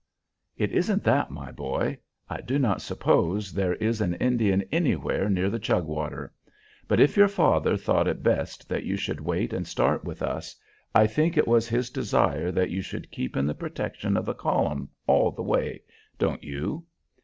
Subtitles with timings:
[0.57, 1.99] "It isn't that, my boy.
[2.27, 6.33] I do not suppose there is an Indian anywhere near the Chugwater;
[6.87, 10.55] but if your father thought it best that you should wait and start with us,
[10.95, 14.33] I think it was his desire that you should keep in the protection of the
[14.33, 15.83] column all the way.
[16.17, 16.83] Don't you?"